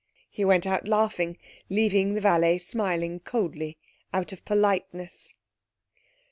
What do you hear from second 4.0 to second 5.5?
out of politeness.